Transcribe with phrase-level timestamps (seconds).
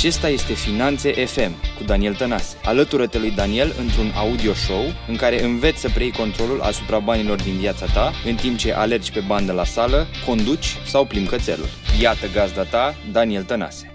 [0.00, 2.56] Acesta este Finanțe FM cu Daniel Tănase.
[2.64, 7.56] Alătură-te lui Daniel într-un audio show în care înveți să preiei controlul asupra banilor din
[7.56, 11.66] viața ta în timp ce alergi pe bandă la sală, conduci sau plimbi cățelul.
[12.00, 13.92] Iată gazda ta, Daniel Tănase.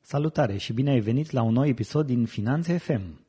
[0.00, 3.26] Salutare și bine ai venit la un nou episod din Finanțe FM.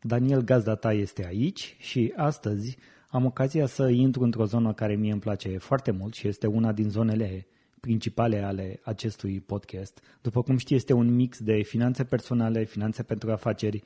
[0.00, 2.76] Daniel gazda ta este aici și astăzi
[3.08, 6.72] am ocazia să intru într-o zonă care mie îmi place foarte mult și este una
[6.72, 7.46] din zonele
[7.80, 10.02] principale ale acestui podcast.
[10.22, 13.82] După cum știți, este un mix de finanțe personale, finanțe pentru afaceri,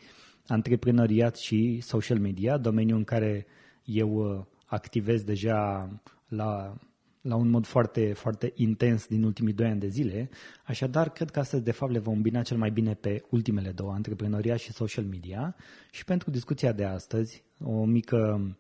[0.47, 3.47] antreprenoriat și social media, domeniul în care
[3.85, 5.89] eu uh, activez deja
[6.29, 6.77] la,
[7.21, 10.29] la un mod foarte, foarte intens din ultimii doi ani de zile.
[10.65, 13.93] Așadar, cred că astăzi, de fapt, le vom bina cel mai bine pe ultimele două,
[13.93, 15.57] antreprenoriat și social media.
[15.91, 18.51] Și pentru discuția de astăzi, o mică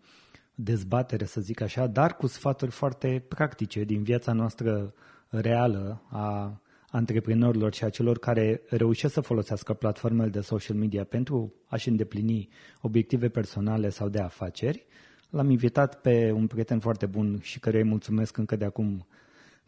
[0.54, 4.94] dezbatere, să zic așa, dar cu sfaturi foarte practice din viața noastră
[5.32, 6.60] reală a
[6.90, 12.48] antreprenorilor și a celor care reușesc să folosească platformele de social media pentru a-și îndeplini
[12.80, 14.86] obiective personale sau de afaceri.
[15.30, 19.06] L-am invitat pe un prieten foarte bun și căruia îi mulțumesc încă de acum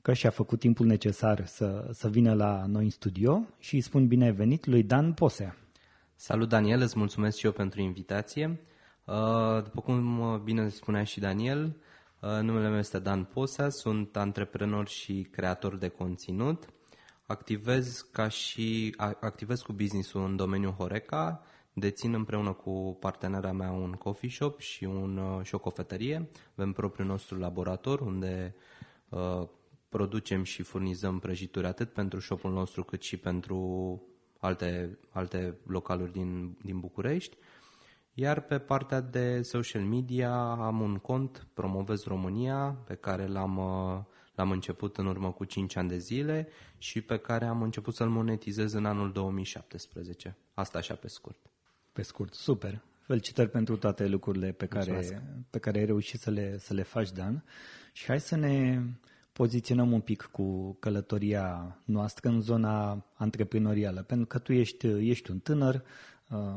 [0.02, 4.06] că și-a făcut timpul necesar să, să vină la noi în studio și îi spun
[4.06, 5.56] bine venit lui Dan Posea.
[6.14, 8.60] Salut Daniel, îți mulțumesc și eu pentru invitație.
[9.04, 11.72] Uh, după cum uh, bine spunea și Daniel, uh,
[12.24, 16.68] numele meu este Dan Posa, sunt antreprenor și creator de conținut.
[17.26, 23.92] Activez ca și activez cu business-ul în domeniul Horeca, dețin împreună cu partenera mea un
[23.92, 26.28] coffee shop și, un, și o cofetărie.
[26.56, 28.54] Avem propriul nostru laborator unde
[29.08, 29.48] uh,
[29.88, 34.02] producem și furnizăm prăjituri atât pentru shopul nostru cât și pentru
[34.38, 37.36] alte, alte localuri din, din București.
[38.16, 44.02] Iar pe partea de social media am un cont, Promovez România, pe care l-am, uh,
[44.34, 46.48] l-am început în urmă cu 5 ani de zile
[46.78, 50.36] și pe care am început să-l monetizez în anul 2017.
[50.54, 51.38] Asta așa pe scurt.
[51.92, 52.82] Pe scurt, super.
[53.00, 57.12] Felicitări pentru toate lucrurile pe care, pe care ai reușit să le, să le faci,
[57.12, 57.44] Dan.
[57.92, 58.82] Și hai să ne
[59.32, 65.38] poziționăm un pic cu călătoria noastră în zona antreprenorială, pentru că tu ești, ești un
[65.38, 65.82] tânăr, Uh,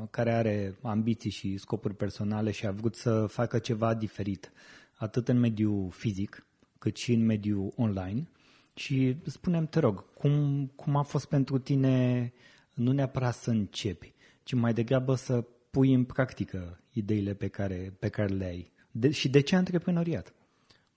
[0.10, 4.52] care are ambiții și scopuri personale și a vrut să facă ceva diferit,
[4.96, 6.46] atât în mediul fizic,
[6.80, 8.30] cât și în mediul online.
[8.74, 12.34] Și spunem, te rog, cum, cum a fost pentru tine
[12.74, 14.14] nu neapărat să începi,
[14.44, 18.72] ci mai degrabă să pui în practică ideile pe care, pe care le ai.
[18.92, 20.34] De, și de ce antreprenoriat?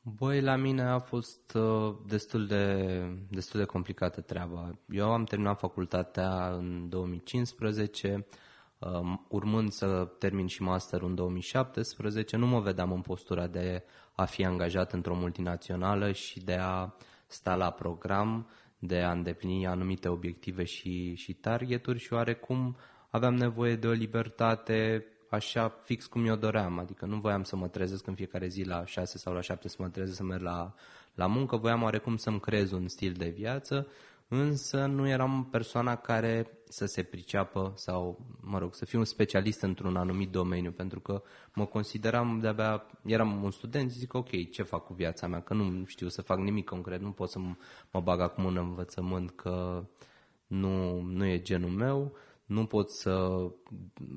[0.02, 2.84] Băi, la mine a fost uh, destul, de,
[3.30, 4.78] destul de complicată treaba.
[4.88, 8.26] Eu am terminat facultatea în 2015,
[9.28, 14.44] urmând să termin și masterul în 2017, nu mă vedeam în postura de a fi
[14.44, 16.92] angajat într-o multinațională și de a
[17.26, 18.48] sta la program,
[18.78, 22.76] de a îndeplini anumite obiective și, și targeturi și oarecum
[23.10, 27.68] aveam nevoie de o libertate așa fix cum eu doream, adică nu voiam să mă
[27.68, 30.74] trezesc în fiecare zi la 6 sau la 7 să mă trezesc să merg la,
[31.14, 33.86] la muncă, voiam oarecum să-mi creez un stil de viață
[34.32, 39.62] însă nu eram persoana care să se priceapă sau, mă rog, să fiu un specialist
[39.62, 41.22] într-un anumit domeniu, pentru că
[41.54, 45.84] mă consideram de-abia, eram un student, zic, ok, ce fac cu viața mea, că nu
[45.84, 47.38] știu să fac nimic concret, nu pot să
[47.90, 49.84] mă bag acum în învățământ, că
[50.46, 53.46] nu, nu e genul meu, nu pot să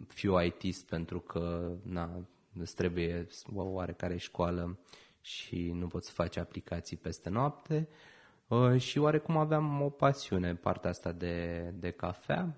[0.08, 2.28] fiu ITist pentru că, na,
[2.60, 4.80] îți trebuie o oarecare școală
[5.22, 7.98] și nu poți să faci aplicații peste noapte, Uh,
[8.78, 12.58] și oarecum aveam o pasiune partea asta de, de cafea.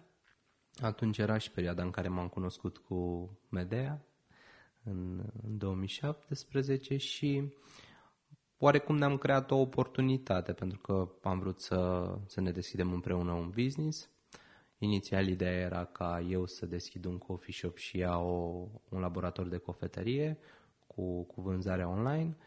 [0.81, 4.05] Atunci era și perioada în care m-am cunoscut cu Medea
[4.83, 7.53] în, în 2017 și
[8.57, 13.49] oarecum ne-am creat o oportunitate pentru că am vrut să, să ne deschidem împreună un
[13.49, 14.09] business.
[14.77, 19.47] Inițial ideea era ca eu să deschid un coffee shop și ea o, un laborator
[19.47, 20.37] de cofetărie
[20.87, 22.37] cu, cu vânzarea online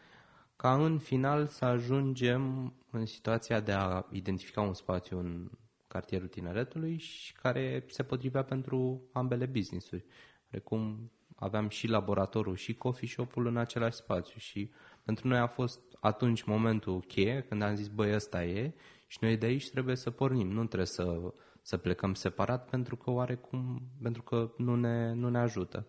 [0.61, 5.49] ca în final să ajungem în situația de a identifica un spațiu în
[5.87, 10.05] cartierul tineretului și care se potrivea pentru ambele business-uri.
[10.49, 14.71] Precum aveam și laboratorul și coffee shop-ul în același spațiu și
[15.03, 18.73] pentru noi a fost atunci momentul cheie când am zis, băi, ăsta e
[19.07, 23.11] și noi de aici trebuie să pornim, nu trebuie să, să plecăm separat pentru că
[23.11, 25.87] oarecum, pentru că nu ne, nu ne ajută.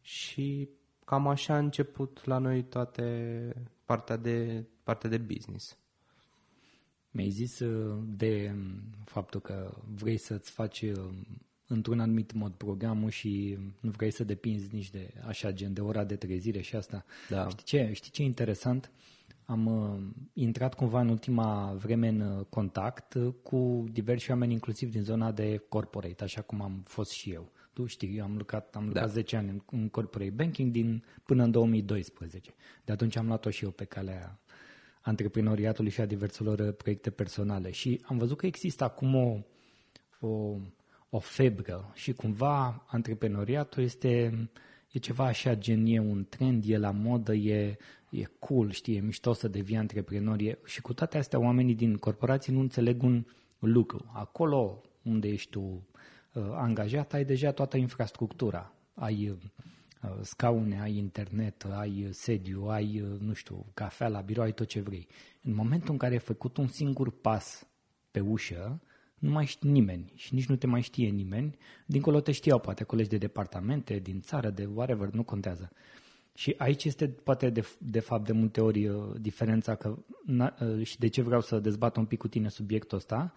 [0.00, 0.68] Și
[1.04, 3.02] cam așa a început la noi toate
[3.90, 5.78] partea de, partea de business.
[7.10, 11.08] Mi-ai zis uh, de um, faptul că vrei să-ți faci uh,
[11.66, 16.04] într-un anumit mod programul și nu vrei să depinzi nici de așa gen de ora
[16.04, 17.04] de trezire și asta.
[17.28, 17.48] Da.
[17.48, 17.90] Știi ce?
[17.92, 18.90] Știi ce e interesant?
[19.50, 20.00] am uh,
[20.32, 25.32] intrat cumva în ultima vreme în uh, contact uh, cu diversi oameni, inclusiv din zona
[25.32, 27.52] de corporate, așa cum am fost și eu.
[27.72, 29.10] Tu știi, eu am lucrat, am lucrat da.
[29.10, 32.54] 10 ani în, în corporate banking din, până în 2012.
[32.84, 34.40] De atunci am luat-o și eu pe calea
[35.00, 37.70] antreprenoriatului și a diverselor proiecte personale.
[37.70, 39.38] Și am văzut că există acum o,
[40.20, 40.56] o,
[41.10, 44.48] o febră și cumva antreprenoriatul este
[44.90, 47.76] e ceva așa gen, e un trend, e la modă, e,
[48.10, 50.40] e cool, știi, e mișto să devii antreprenor.
[50.40, 53.24] E, și cu toate astea, oamenii din corporații nu înțeleg un
[53.58, 54.10] lucru.
[54.12, 55.78] Acolo unde ești tu uh,
[56.34, 58.74] angajat, ai deja toată infrastructura.
[58.94, 64.52] Ai uh, scaune, ai internet, ai sediu, ai, uh, nu știu, cafea la birou, ai
[64.52, 65.08] tot ce vrei.
[65.42, 67.66] În momentul în care ai făcut un singur pas
[68.10, 68.80] pe ușă,
[69.18, 71.56] nu mai știi nimeni și nici nu te mai știe nimeni.
[71.86, 75.70] Dincolo te știau poate colegi de departamente, din țară, de whatever, nu contează.
[76.34, 80.84] Și aici este poate de, de fapt de multe ori uh, diferența că, na, uh,
[80.84, 83.32] și de ce vreau să dezbat un pic cu tine subiectul ăsta,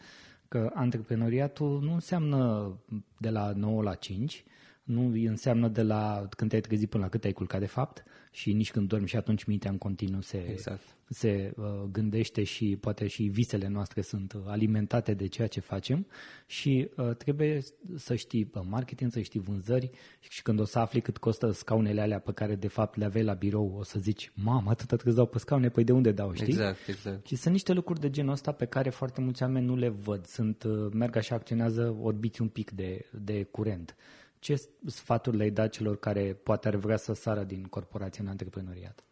[0.54, 2.72] că antreprenoriatul nu înseamnă
[3.18, 4.44] de la 9 la 5,
[4.84, 8.54] nu înseamnă de la când te-ai trezit până la cât ai culcat de fapt și
[8.54, 10.82] nici când dormi și atunci mintea în continuu se, exact.
[11.10, 16.08] se uh, gândește și poate și visele noastre sunt alimentate de ceea ce facem
[16.46, 17.62] și uh, trebuie
[17.96, 19.90] să știi uh, marketing, să știi vânzări
[20.20, 23.24] și când o să afli cât costă scaunele alea pe care de fapt le aveai
[23.24, 26.34] la birou, o să zici, mamă, atâta trebuie dau pe scaune, păi de unde dau,
[26.34, 26.48] știi?
[26.48, 27.26] Exact, exact.
[27.28, 30.26] Și sunt niște lucruri de genul ăsta pe care foarte mulți oameni nu le văd,
[30.26, 33.96] sunt, uh, merg așa, acționează orbiți un pic de, de curent.
[34.44, 39.04] Ce sfaturi le-ai dat celor care poate ar vrea să sară din corporație în antreprenoriat?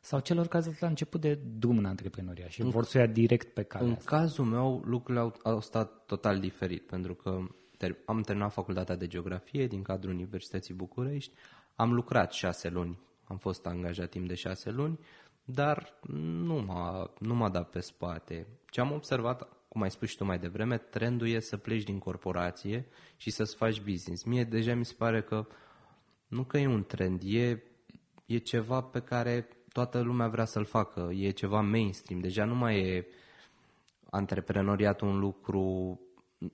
[0.00, 3.06] Sau celor care sunt la început de drum în antreprenoriat și în, vor să ia
[3.06, 4.16] direct pe cale În asta?
[4.16, 7.38] cazul meu, lucrurile au, au stat total diferit, pentru că
[7.76, 11.32] ter- am terminat facultatea de geografie din cadrul Universității București,
[11.74, 14.98] am lucrat șase luni, am fost angajat timp de șase luni,
[15.44, 15.98] dar
[16.42, 18.46] nu m-a, nu m-a dat pe spate.
[18.70, 21.98] Ce am observat cum ai spus și tu mai devreme, trendul e să pleci din
[21.98, 22.86] corporație
[23.16, 24.22] și să-ți faci business.
[24.22, 25.46] Mie deja mi se pare că
[26.28, 27.62] nu că e un trend, e,
[28.26, 32.80] e ceva pe care toată lumea vrea să-l facă, e ceva mainstream, deja nu mai
[32.80, 33.06] e
[34.10, 35.60] antreprenoriatul un lucru,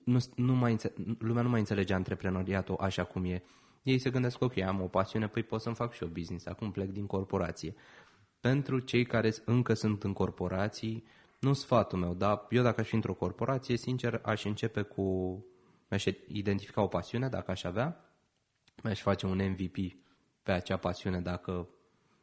[0.03, 0.77] nu, nu mai,
[1.19, 3.43] lumea nu mai înțelege antreprenoriatul așa cum e.
[3.83, 6.71] Ei se gândesc, ok, am o pasiune, păi pot să-mi fac și eu business, acum
[6.71, 7.75] plec din corporație.
[8.39, 11.03] Pentru cei care încă sunt în corporații,
[11.39, 15.03] nu sfatul meu, dar eu dacă aș fi într-o corporație, sincer, aș începe cu,
[15.89, 18.11] mi-aș identifica o pasiune dacă aș avea,
[18.83, 19.75] mi-aș face un MVP
[20.43, 21.69] pe acea pasiune dacă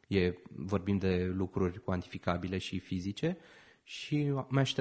[0.07, 3.37] e, vorbim de lucruri cuantificabile și fizice
[3.83, 4.73] și mi-aș,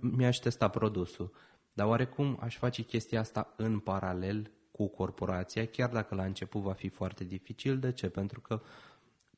[0.00, 1.32] mi-aș testa produsul.
[1.72, 6.72] Dar oarecum aș face chestia asta în paralel cu corporația, chiar dacă la început va
[6.72, 7.78] fi foarte dificil.
[7.78, 8.08] De ce?
[8.08, 8.62] Pentru că,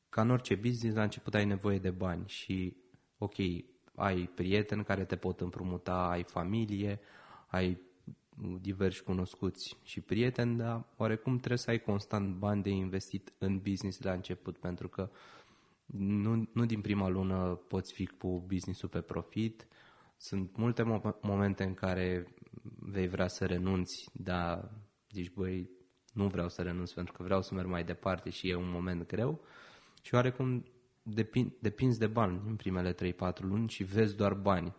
[0.09, 2.77] ca în orice business, la început ai nevoie de bani și,
[3.17, 3.35] ok,
[3.95, 6.99] ai prieteni care te pot împrumuta, ai familie,
[7.47, 7.79] ai
[8.61, 14.01] diversi cunoscuți și prieteni, dar oarecum trebuie să ai constant bani de investit în business
[14.01, 15.09] la început, pentru că
[15.85, 19.67] nu, nu din prima lună poți fi cu businessul pe profit.
[20.17, 22.35] Sunt multe mo- momente în care
[22.79, 24.71] vei vrea să renunți, dar
[25.11, 25.69] zici, băi,
[26.13, 29.07] nu vreau să renunț pentru că vreau să merg mai departe și e un moment
[29.07, 29.41] greu.
[30.01, 30.65] Și oarecum
[31.07, 32.95] depin, depinzi de bani în primele 3-4
[33.39, 34.75] luni și vezi doar bani.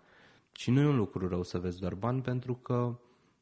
[0.53, 2.99] Și nu e un lucru rău să vezi doar bani pentru că,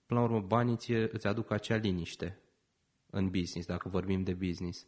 [0.06, 2.38] până la urmă, banii ți îți aduc acea liniște
[3.10, 4.86] în business, dacă vorbim de business.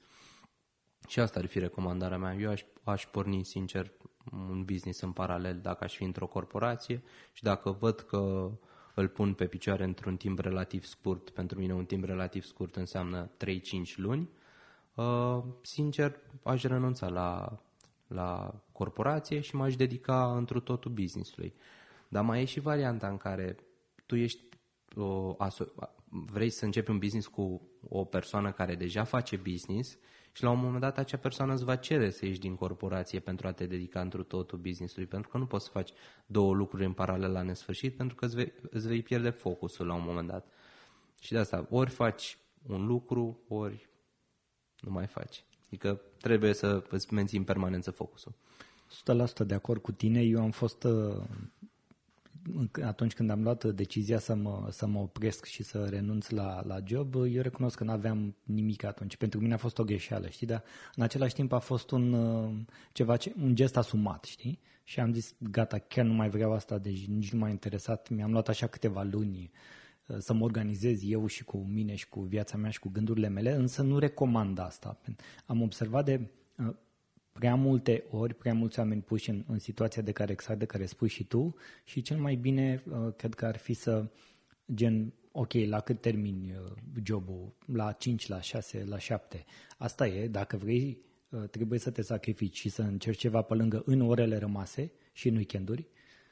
[1.08, 2.34] Și asta ar fi recomandarea mea.
[2.34, 3.92] Eu aș, aș porni, sincer,
[4.32, 8.50] un business în paralel dacă aș fi într-o corporație și dacă văd că
[8.94, 13.30] îl pun pe picioare într-un timp relativ scurt, pentru mine un timp relativ scurt înseamnă
[13.36, 14.30] 3-5 luni,
[14.94, 17.58] uh, sincer, aș renunța la
[18.06, 21.54] la corporație și m-aș dedica întru totul businessului.
[22.08, 23.56] Dar mai e și varianta în care
[24.06, 24.42] tu ești
[24.96, 25.72] o, aso-
[26.08, 29.98] vrei să începi un business cu o persoană care deja face business
[30.32, 33.46] și la un moment dat acea persoană îți va cere să ieși din corporație pentru
[33.46, 35.92] a te dedica întru totul businessului, pentru că nu poți să faci
[36.26, 39.94] două lucruri în paralel la nesfârșit, pentru că îți vei, îți vei pierde focusul la
[39.94, 40.46] un moment dat.
[41.20, 43.88] Și de asta, ori faci un lucru, ori
[44.80, 45.44] nu mai faci.
[45.66, 48.32] Adică trebuie să îți menții în permanență focusul.
[49.42, 50.20] 100% de acord cu tine.
[50.20, 51.22] Eu am fost uh,
[52.84, 56.78] atunci când am luat decizia să mă, să mă opresc și să renunț la, la
[56.84, 59.16] job, eu recunosc că nu aveam nimic atunci.
[59.16, 60.46] Pentru mine a fost o greșeală, știi?
[60.46, 60.62] Dar
[60.94, 62.54] în același timp a fost un, uh,
[62.92, 64.60] ceva, un gest asumat, știi?
[64.84, 68.08] Și am zis, gata, chiar nu mai vreau asta, deci nici nu m-a interesat.
[68.08, 69.85] Mi-am luat așa câteva luni Uh,
[70.18, 73.52] să mă organizez eu și cu mine și cu viața mea și cu gândurile mele,
[73.52, 75.00] însă nu recomand asta.
[75.46, 76.20] Am observat de
[76.58, 76.74] uh,
[77.32, 80.86] prea multe ori, prea mulți oameni puși în, în situația de care exact de care
[80.86, 84.10] spui și tu și cel mai bine uh, cred că ar fi să
[84.74, 86.72] gen ok, la cât termini uh,
[87.04, 87.54] jobul?
[87.66, 89.44] La 5, la 6, la 7.
[89.76, 93.82] Asta e, dacă vrei, uh, trebuie să te sacrifici și să încerci ceva pe lângă
[93.86, 95.86] în orele rămase și în weekenduri.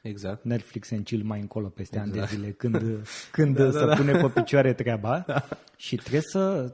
[0.07, 0.43] Exact.
[0.43, 2.17] Netflix and chill mai încolo peste exact.
[2.17, 2.81] ani de zile când,
[3.31, 4.27] când da, să da, pune da.
[4.27, 5.47] pe picioare treaba da.
[5.75, 6.73] și trebuie să,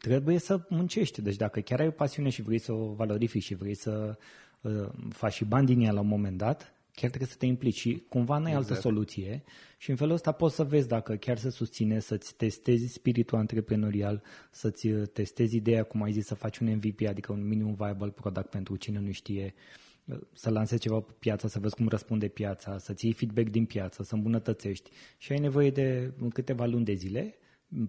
[0.00, 1.22] trebuie să muncești.
[1.22, 4.18] Deci dacă chiar ai o pasiune și vrei să o valorifici și vrei să
[4.60, 7.78] uh, faci și bani din ea la un moment dat, chiar trebuie să te implici
[7.78, 8.68] și cumva n-ai exact.
[8.68, 9.42] altă soluție
[9.78, 14.22] și în felul ăsta poți să vezi dacă chiar să susține, să-ți testezi spiritul antreprenorial,
[14.50, 18.10] să-ți uh, testezi ideea, cum ai zis, să faci un MVP, adică un minimum viable
[18.10, 19.86] product pentru cine nu știe, uh,
[20.32, 24.02] să lansezi ceva pe piață, să vezi cum răspunde piața, să-ți iei feedback din piață,
[24.02, 27.34] să îmbunătățești și ai nevoie de câteva luni de zile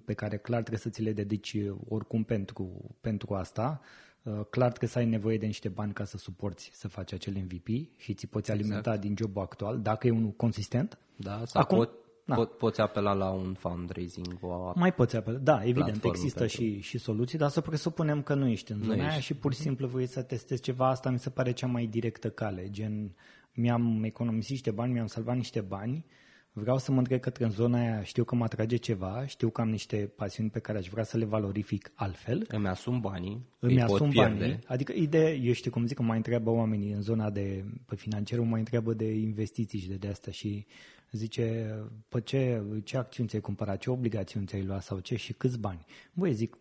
[0.06, 3.82] pe care clar trebuie să ți le dedici uh, oricum pentru, pentru asta,
[4.24, 7.34] Uh, clar trebuie să ai nevoie de niște bani ca să suporți să faci acel
[7.34, 9.02] MVP și ți poți alimenta exact.
[9.02, 10.98] din jobul actual, dacă e unul consistent.
[11.16, 11.92] Da, sau Acum, pot,
[12.30, 12.36] da.
[12.36, 14.38] pot, poți apela la un fundraising.
[14.42, 16.56] O Mai poți apela, da, evident, există pentru...
[16.56, 19.60] și, și soluții, dar să presupunem că nu ești în zona aia și pur și
[19.60, 23.16] simplu vrei să testezi ceva, asta mi se pare cea mai directă cale, gen
[23.54, 26.06] mi-am economisit niște bani, mi-am salvat niște bani,
[26.52, 29.62] vreau să mă întreb către în zona aia, știu că mă atrage ceva, știu că
[29.62, 32.46] am niște pasiuni pe care aș vrea să le valorific altfel.
[32.48, 34.60] Îmi asum banii, îmi asum banii.
[34.68, 38.46] Adică ideea, eu știu cum zic că mai întreabă oamenii în zona de pe financiarul,
[38.46, 40.66] mai întreabă de investiții și de, de asta și
[41.12, 41.76] zice,
[42.10, 45.86] pe ce, ce acțiuni ți-ai cumpărat, ce obligațiuni ți-ai luat sau ce și câți bani.
[46.14, 46.58] Băi, zic,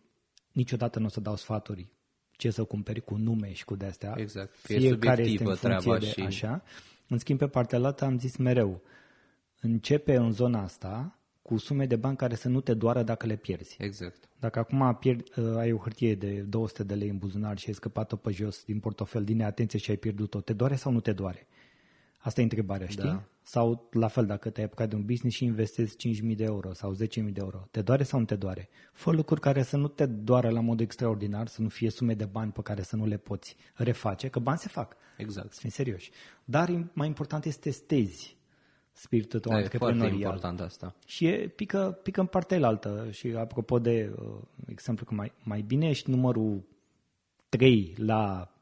[0.52, 1.88] niciodată nu o să dau sfaturi
[2.38, 4.14] ce să cumperi cu nume și cu de-astea.
[4.17, 6.21] Exact, fie Fiecare este în funcție de și...
[6.21, 6.62] așa.
[7.09, 8.83] În schimb, pe partea altă am zis mereu,
[9.61, 13.37] începe în zona asta cu sume de bani care să nu te doară dacă le
[13.37, 13.76] pierzi.
[13.78, 14.28] Exact.
[14.38, 17.75] Dacă acum pierd, uh, ai o hârtie de 200 de lei în buzunar și ai
[17.75, 21.12] scăpat-o pe jos din portofel, din neatenție și ai pierdut-o, te doare sau nu te
[21.12, 21.47] doare?
[22.18, 23.02] Asta e întrebarea, știi?
[23.02, 23.22] Da.
[23.42, 25.96] Sau la fel, dacă te-ai apucat de un business și investezi
[26.30, 28.68] 5.000 de euro sau 10.000 de euro, te doare sau nu te doare?
[28.92, 32.25] Fă lucruri care să nu te doară la mod extraordinar, să nu fie sume de
[32.25, 34.96] bani pe care să nu le poți reface, că bani se fac.
[35.16, 35.52] Exact.
[35.52, 36.10] Să fim serioși.
[36.44, 38.37] Dar mai important este să testezi
[38.92, 40.04] spiritul tău da, antreprenorial.
[40.04, 40.94] E foarte important asta.
[41.06, 43.08] Și e, pică, pică în partea altă.
[43.10, 46.62] Și apropo de uh, exemplu că mai, mai bine ești numărul
[47.48, 48.52] 3 la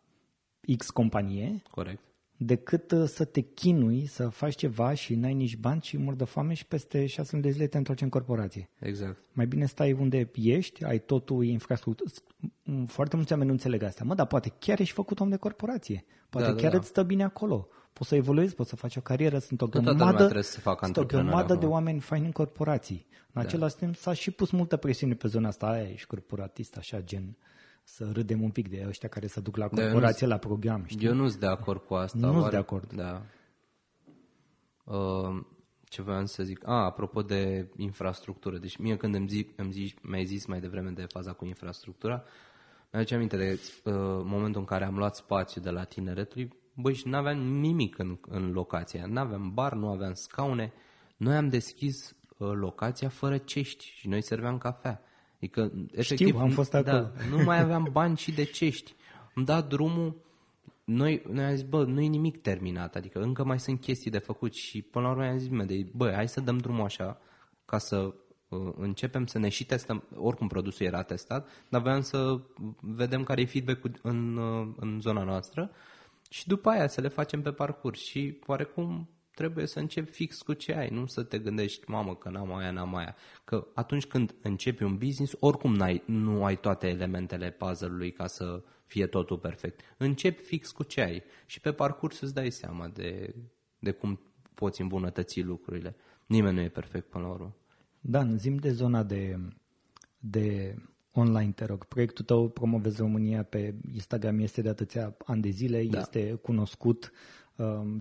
[0.77, 2.01] X companie Corect.
[2.37, 6.25] Decât uh, să te chinui să faci ceva și n-ai nici bani și mor de
[6.25, 8.71] foame și peste 6 luni de zile te întorci în corporație.
[8.79, 9.19] Exact.
[9.33, 12.11] Mai bine stai unde ești, ai totul, infrastructură.
[12.87, 14.05] Foarte mulți oameni nu înțeleg asta.
[14.05, 16.05] Mă, dar poate chiar ești făcut om de corporație.
[16.29, 16.83] Poate da, da chiar da, da.
[16.83, 20.41] îți stă bine acolo poți să evoluezi, poți să faci o carieră, sunt o grămadă,
[20.41, 23.07] să facă sunt o grămadă de oameni faini în corporații.
[23.11, 23.41] În da.
[23.41, 27.37] același timp s-a și pus multă presiune pe zona asta, aia ești corporatist, așa, gen,
[27.89, 30.85] să râdem un pic de ăștia care se duc la corporație, la program.
[30.87, 31.07] Știi?
[31.07, 32.19] Eu nu sunt de acord cu asta.
[32.19, 32.93] Nu sunt de acord.
[32.93, 33.23] Da.
[34.85, 35.45] Uh,
[35.85, 36.69] ce voiam să zic?
[36.69, 38.59] Ah, apropo de infrastructură.
[38.59, 42.25] Deci mie când îmi, zic, îmi zici, mi-ai zis mai devreme de faza cu infrastructura,
[42.93, 43.93] mi-aduce aminte de uh,
[44.25, 48.19] momentul în care am luat spațiu de la tineretului, băi, și nu aveam nimic în,
[48.29, 49.07] în locația.
[49.07, 50.73] Nu aveam bar, nu aveam scaune.
[51.17, 55.01] Noi am deschis uh, locația fără cești și noi serveam cafea.
[55.37, 57.11] Adică, efectiv, Știu, am fost da, acolo.
[57.31, 58.95] nu mai aveam bani și de cești.
[59.35, 60.25] Am dat drumul,
[60.85, 64.19] noi, noi am zis, bă, nu e nimic terminat, adică încă mai sunt chestii de
[64.19, 67.21] făcut și până la urmă am zis, de, bă, hai să dăm drumul așa
[67.65, 68.15] ca să
[68.49, 72.41] uh, începem să ne și testăm, oricum produsul era testat, dar voiam să
[72.81, 75.71] vedem care e feedback-ul în, uh, în zona noastră
[76.31, 80.53] și după aia să le facem pe parcurs și oarecum trebuie să începi fix cu
[80.53, 83.17] ce ai, nu să te gândești, mamă, că n-am aia, n-am aia.
[83.45, 88.63] Că atunci când începi un business, oricum n-ai, nu ai toate elementele puzzle-ului ca să
[88.87, 89.81] fie totul perfect.
[89.97, 93.35] Începi fix cu ce ai și pe parcurs îți dai seama de,
[93.79, 94.21] de cum
[94.55, 95.97] poți îmbunătăți lucrurile.
[96.27, 97.57] Nimeni nu e perfect până la urmă.
[98.01, 99.39] Dan, zim de zona de,
[100.19, 100.77] de
[101.13, 101.85] online, te rog.
[101.85, 105.99] Proiectul tău Promovezi România pe Instagram este de atâția ani de zile, da.
[105.99, 107.46] este cunoscut, um,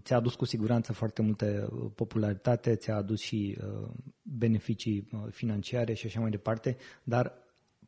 [0.04, 3.90] ți-a adus cu siguranță foarte multe uh, popularitate, ți-a adus și uh,
[4.22, 7.34] beneficii uh, financiare și așa mai departe, dar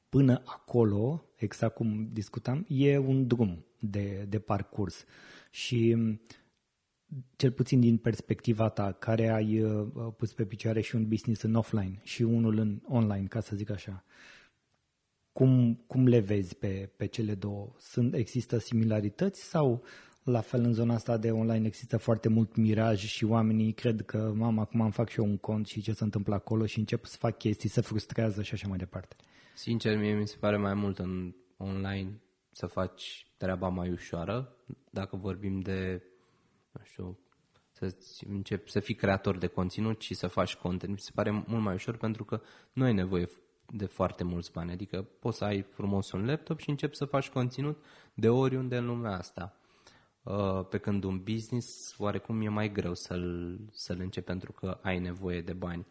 [0.09, 5.05] până acolo, exact cum discutam, e un drum de, de parcurs.
[5.51, 6.21] Și um,
[7.36, 9.65] cel puțin din perspectiva ta, care ai
[10.17, 13.69] pus pe picioare și un business în offline și unul în online, ca să zic
[13.69, 14.03] așa,
[15.38, 17.74] cum, cum le vezi pe, pe cele două?
[17.79, 19.83] Sunt, există similarități sau
[20.31, 24.34] la fel în zona asta de online există foarte mult miraj și oamenii cred că,
[24.36, 27.05] mama, acum îmi fac și eu un cont și ce se întâmplă acolo și încep
[27.05, 29.15] să fac chestii, se frustrează și așa mai departe?
[29.55, 34.55] Sincer, mie mi se pare mai mult în online să faci treaba mai ușoară.
[34.89, 36.03] Dacă vorbim de,
[36.72, 37.19] nu știu,
[37.72, 37.96] să
[38.29, 41.74] începi să fii creator de conținut și să faci content, mi se pare mult mai
[41.74, 42.41] ușor pentru că
[42.74, 43.29] nu ai nevoie
[43.74, 44.72] de foarte mulți bani.
[44.72, 48.86] Adică poți să ai frumos un laptop și începi să faci conținut de oriunde în
[48.86, 49.60] lumea asta.
[50.27, 55.00] Uh, pe când un business oarecum e mai greu să-l, să-l începi pentru că ai
[55.00, 55.86] nevoie de bani.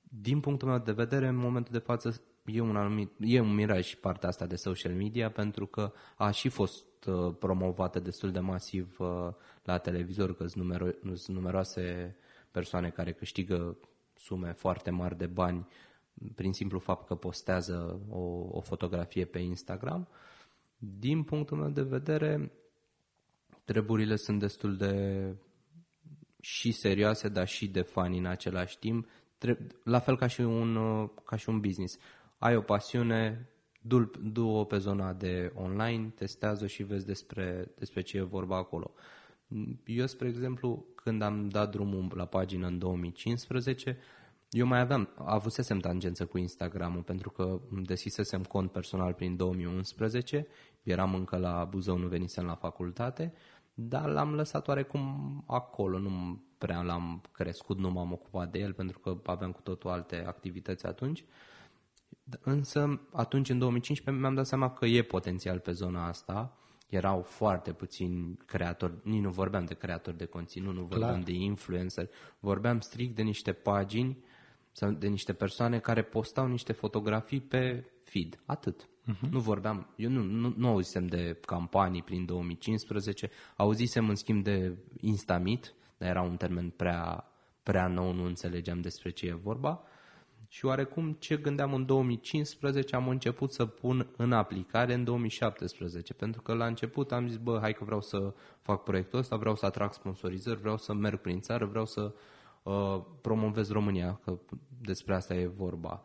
[0.00, 3.94] Din punctul meu de vedere, în momentul de față e un anumit, e un miraj
[3.94, 8.96] partea asta de social media pentru că a și fost uh, promovată destul de masiv
[8.98, 9.28] uh,
[9.62, 12.16] la televizor, că sunt, numero, sunt numeroase
[12.50, 13.76] persoane care câștigă
[14.16, 15.66] sume foarte mari de bani
[16.34, 18.18] prin simplu fapt că postează o,
[18.50, 20.08] o fotografie pe Instagram.
[20.76, 22.52] Din punctul meu de vedere,
[23.70, 24.94] treburile sunt destul de
[26.40, 29.06] și serioase, dar și de fani în același timp,
[29.84, 30.78] la fel ca și un,
[31.24, 31.98] ca și un business.
[32.38, 33.48] Ai o pasiune,
[34.22, 38.92] du-o pe zona de online, testează și vezi despre, despre ce e vorba acolo.
[39.84, 43.98] Eu, spre exemplu, când am dat drumul la pagină în 2015,
[44.50, 50.46] eu mai aveam, avusesem tangență cu Instagramul pentru că îmi deschisesem cont personal prin 2011,
[50.82, 53.32] eram încă la Buzău, nu venisem la facultate,
[53.88, 58.98] dar l-am lăsat oarecum acolo, nu prea l-am crescut, nu m-am ocupat de el pentru
[58.98, 61.24] că aveam cu totul alte activități atunci.
[62.40, 66.58] Însă atunci, în 2015, mi-am dat seama că e potențial pe zona asta.
[66.88, 71.22] Erau foarte puțini creatori, nici nu vorbeam de creatori de conținut, nu vorbeam Clar.
[71.22, 72.08] de influencer,
[72.38, 74.24] vorbeam strict de niște pagini
[74.72, 78.40] sau de niște persoane care postau niște fotografii pe feed.
[78.46, 78.88] Atât.
[79.12, 79.30] Uh-huh.
[79.30, 84.76] Nu vorbeam, eu nu, nu, nu auzisem de campanii prin 2015, auzisem în schimb de
[85.00, 87.24] Instamit, dar era un termen prea,
[87.62, 89.82] prea nou, nu înțelegeam despre ce e vorba.
[90.48, 96.42] Și oarecum ce gândeam în 2015 am început să pun în aplicare în 2017, pentru
[96.42, 99.66] că la început am zis, bă, hai că vreau să fac proiectul ăsta, vreau să
[99.66, 102.12] atrag sponsorizări, vreau să merg prin țară, vreau să uh,
[103.20, 104.38] promovez România, că
[104.80, 106.04] despre asta e vorba.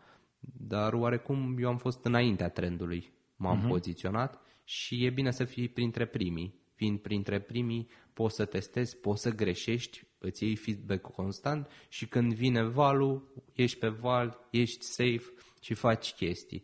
[0.57, 3.70] Dar oarecum eu am fost înaintea trendului, m-am uh-huh.
[3.70, 6.63] poziționat și e bine să fii printre primii.
[6.75, 12.33] Fiind printre primii, poți să testezi, poți să greșești, îți iei feedback constant și când
[12.33, 16.63] vine valul, ești pe val, ești safe și faci chestii.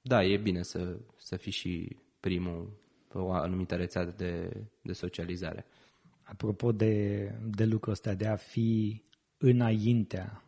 [0.00, 5.66] Da, e bine să, să fii și primul pe o anumită rețea de, de socializare.
[6.22, 7.24] Apropo de,
[7.56, 9.02] de lucrul ăsta, de a fi
[9.46, 10.42] înaintea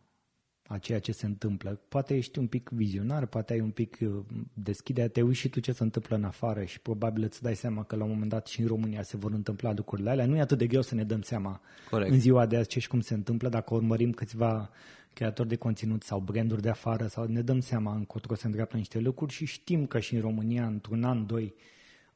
[0.68, 1.80] a ceea ce se întâmplă.
[1.88, 4.08] Poate ești un pic vizionar, poate ai un pic uh,
[4.54, 7.84] deschidere, te uiți și tu ce se întâmplă în afară și probabil îți dai seama
[7.84, 10.26] că la un moment dat și în România se vor întâmpla lucrurile alea.
[10.26, 12.10] Nu e atât de greu să ne dăm seama Corect.
[12.10, 14.70] în ziua de azi ce și cum se întâmplă, dacă urmărim câțiva
[15.12, 18.98] creatori de conținut sau branduri de afară sau ne dăm seama încotro se îndreaptă niște
[18.98, 21.54] lucruri și știm că și în România, într-un an, doi,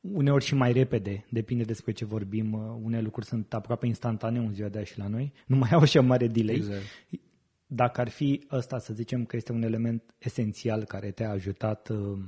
[0.01, 4.53] uneori și mai repede, depinde despre ce vorbim, uh, unele lucruri sunt aproape instantaneu în
[4.53, 6.55] ziua de azi și la noi, nu mai au așa mare delay.
[6.55, 6.85] Exact
[7.73, 12.19] dacă ar fi ăsta, să zicem că este un element esențial care te-a ajutat uh,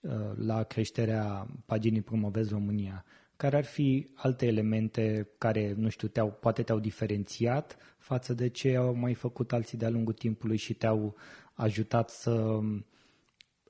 [0.00, 3.04] uh, la creșterea paginii Promovez România,
[3.36, 8.76] care ar fi alte elemente care, nu știu, te-au, poate te-au diferențiat față de ce
[8.76, 11.16] au mai făcut alții de-a lungul timpului și te-au
[11.54, 12.60] ajutat să,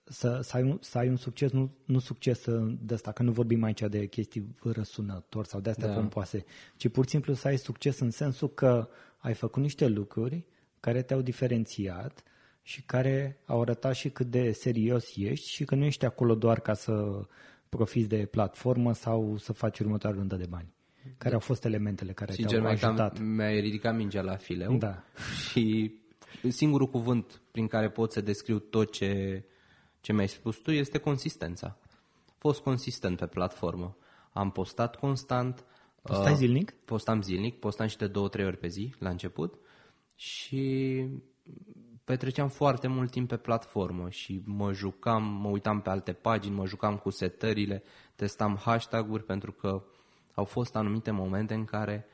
[0.09, 2.45] să, să, ai, un, să ai un succes, nu, nu succes
[2.81, 5.95] de asta, că nu vorbim aici de chestii răsunători sau de astea da.
[5.95, 6.45] pompoase,
[6.77, 10.45] ci pur și simplu să ai succes în sensul că ai făcut niște lucruri
[10.81, 12.23] care te-au diferențiat
[12.63, 16.61] și care au arătat și cât de serios ești și că nu ești acolo doar
[16.61, 17.27] ca să
[17.69, 20.73] profiți de platformă sau să faci următoarea rundă de bani.
[21.19, 23.21] Care au fost elementele care Sincer, te-au ajutat?
[23.21, 25.03] mi-ai ridicat mingea la fileu da.
[25.49, 25.95] și
[26.49, 29.45] singurul cuvânt prin care pot să descriu tot ce,
[30.01, 31.77] ce mi-ai spus tu este consistența.
[32.27, 33.97] A fost consistent pe platformă.
[34.33, 35.65] Am postat constant.
[36.03, 36.71] Postai uh, zilnic?
[36.71, 39.59] Postam zilnic, postam și de două, trei ori pe zi la început
[40.15, 41.05] și
[42.05, 46.67] petreceam foarte mult timp pe platformă și mă jucam, mă uitam pe alte pagini, mă
[46.67, 47.83] jucam cu setările,
[48.15, 49.85] testam hashtag-uri pentru că
[50.35, 52.07] au fost anumite momente în care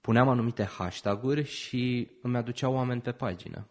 [0.00, 3.66] puneam anumite hashtag-uri și îmi aduceau oameni pe pagină.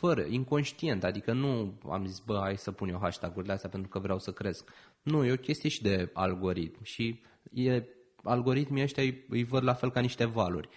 [0.00, 3.98] Fără, inconștient, adică nu am zis, bă, hai să pun eu hashtag-urile astea pentru că
[3.98, 4.68] vreau să cresc.
[5.02, 7.20] Nu, e o chestie și de algoritm și
[7.52, 7.82] e,
[8.22, 10.68] algoritmii ăștia îi, îi văd la fel ca niște valuri.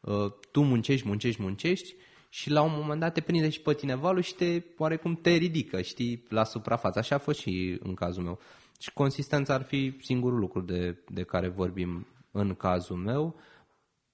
[0.00, 1.94] Uh, tu muncești, muncești, muncești
[2.28, 5.30] și la un moment dat te prinde și pe tine valul și te, oarecum te
[5.30, 6.98] ridică, știi, la suprafață.
[6.98, 8.38] Așa a fost și în cazul meu.
[8.78, 13.40] Și consistența ar fi singurul lucru de, de care vorbim în cazul meu.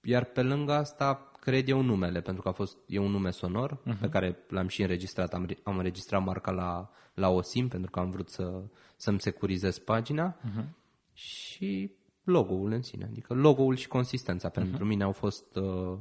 [0.01, 3.77] Iar pe lângă asta, cred eu numele, pentru că a fost, e un nume sonor
[3.77, 3.99] uh-huh.
[3.99, 5.33] pe care l-am și înregistrat.
[5.33, 8.63] Am, am înregistrat marca la, la OSIM pentru că am vrut să,
[8.95, 10.35] să-mi securizez pagina.
[10.35, 10.65] Uh-huh.
[11.13, 11.91] și
[12.23, 13.05] logo-ul în sine.
[13.05, 14.87] Adică logo-ul și consistența pentru uh-huh.
[14.87, 15.97] mine au fost, uh,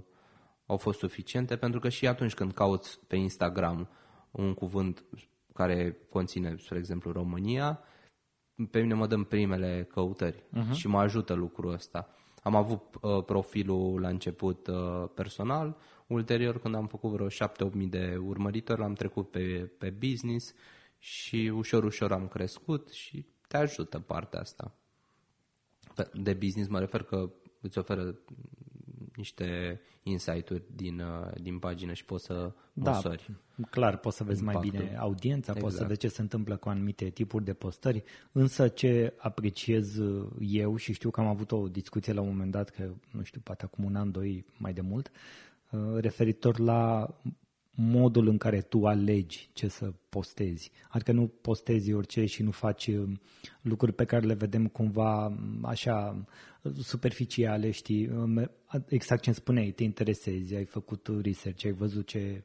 [0.67, 3.89] au fost suficiente pentru că și atunci când cauți pe Instagram
[4.31, 5.05] un cuvânt
[5.55, 7.81] care conține, spre exemplu, România,
[8.71, 10.73] pe mine mă dăm primele căutări uh-huh.
[10.73, 12.11] și mă ajută lucrul ăsta.
[12.47, 17.87] Am avut uh, profilul la început uh, personal, ulterior când am făcut vreo 7-8 mii
[17.87, 20.55] de urmăritori, l-am trecut pe, pe business
[20.99, 24.75] și ușor, ușor am crescut și te ajută partea asta.
[26.13, 27.31] De business mă refer că
[27.61, 28.19] îți oferă
[29.17, 33.31] niște insight-uri din, uh, din pagină și poți să da, măsori.
[33.71, 34.71] clar, poți să vezi impactul.
[34.71, 35.59] mai bine audiența, exact.
[35.59, 35.89] poți să exact.
[35.89, 38.03] vezi ce se întâmplă cu anumite tipuri de postări,
[38.33, 42.51] însă ce apreciez uh, eu și știu că am avut o discuție la un moment
[42.51, 45.11] dat, că nu știu, poate acum un an, doi, mai de mult,
[45.71, 47.15] uh, referitor la
[47.79, 50.71] modul în care tu alegi ce să postezi.
[50.89, 52.91] Adică nu postezi orice și nu faci
[53.61, 56.25] lucruri pe care le vedem cumva așa
[56.79, 58.11] superficiale, știi,
[58.87, 62.45] exact ce îmi spuneai, te interesezi, ai făcut research, ai văzut ce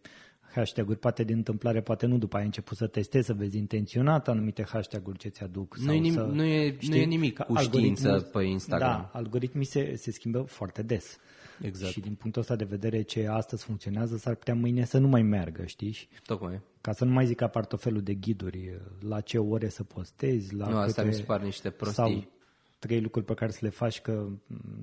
[0.53, 4.27] hashtag-uri, poate din întâmplare, poate nu, după aia ai început să testezi, să vezi intenționat
[4.27, 5.77] anumite hashtag-uri ce ți-aduc.
[5.77, 8.89] Nu, e, nim- să, nu, e, știi, nu e nimic cu știință pe Instagram.
[8.89, 11.17] Da, algoritmii se, se schimbă foarte des.
[11.61, 11.91] Exact.
[11.91, 15.21] Și din punctul ăsta de vedere, ce astăzi funcționează, s-ar putea mâine să nu mai
[15.21, 15.95] meargă, știi?
[16.25, 16.61] Tocmai.
[16.81, 20.65] Ca să nu mai zic ca partofelul de ghiduri, la ce ore să postezi, la
[20.65, 22.03] nu, câte, asta mi se pare niște prostii.
[22.03, 22.31] Sau
[22.79, 24.27] trei lucruri pe care să le faci că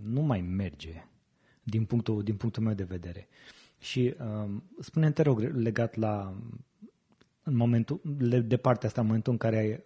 [0.02, 1.04] nu mai merge
[1.62, 3.28] din punctul, din punctul meu de vedere.
[3.78, 6.34] Și um, spune te rog, legat la
[7.42, 8.00] în momentul,
[8.44, 9.84] de partea asta, în momentul în care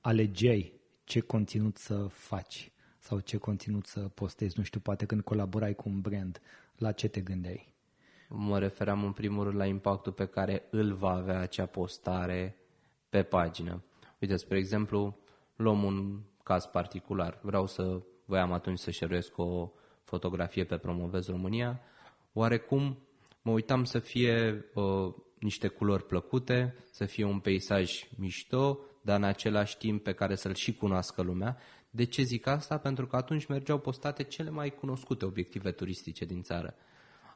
[0.00, 0.72] alegeai
[1.04, 2.72] ce conținut să faci
[3.06, 6.40] sau ce conținut să postezi, nu știu, poate când colaborai cu un brand,
[6.76, 7.74] la ce te gândeai?
[8.28, 12.56] Mă referam în primul rând la impactul pe care îl va avea acea postare
[13.08, 13.82] pe pagină.
[14.20, 15.18] Uite, spre exemplu,
[15.56, 17.38] luăm un caz particular.
[17.42, 19.70] Vreau să, voiam atunci să șeruiesc o
[20.04, 21.80] fotografie pe Promovez România.
[22.32, 22.98] Oarecum
[23.42, 29.24] mă uitam să fie uh, niște culori plăcute, să fie un peisaj mișto, dar în
[29.24, 31.56] același timp pe care să-l și cunoască lumea.
[31.90, 32.78] De ce zic asta?
[32.78, 36.74] Pentru că atunci mergeau postate cele mai cunoscute obiective turistice din țară.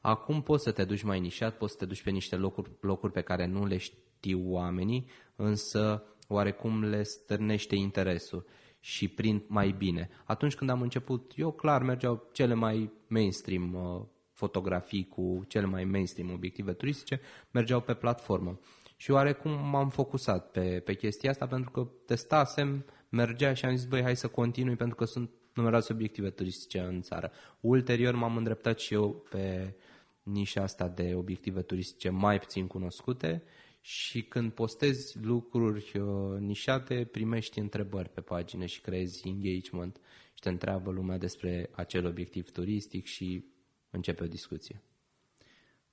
[0.01, 3.13] Acum poți să te duci mai nișat, poți să te duci pe niște locuri, locuri
[3.13, 8.47] pe care nu le știu oamenii, însă oarecum le stârnește interesul
[8.81, 10.09] și prind mai bine.
[10.25, 15.85] Atunci când am început, eu clar mergeau cele mai mainstream uh, fotografii cu cele mai
[15.85, 18.59] mainstream obiective turistice, mergeau pe platformă.
[19.01, 23.87] Și oarecum m-am focusat pe, pe chestia asta pentru că testasem, mergea și am zis,
[23.87, 27.33] băi, hai să continui pentru că sunt numeroase obiective turistice în țară.
[27.61, 29.75] Ulterior m-am îndreptat și eu pe
[30.23, 33.43] nișa asta de obiective turistice mai puțin cunoscute
[33.81, 40.01] și când postezi lucruri uh, nișate, primești întrebări pe pagină și creezi engagement
[40.35, 43.45] și te întreabă lumea despre acel obiectiv turistic și
[43.91, 44.83] începe o discuție.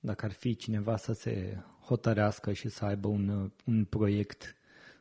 [0.00, 4.56] Dacă ar fi cineva să se hotărească și să aibă un, un proiect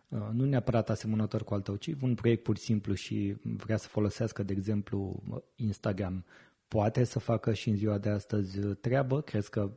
[0.07, 3.77] uh, nu neapărat asemănător cu al tău, ci un proiect pur și simplu și vrea
[3.77, 5.23] să folosească, de exemplu,
[5.55, 6.25] Instagram,
[6.67, 9.21] poate să facă și în ziua de astăzi treabă?
[9.21, 9.71] Crezi că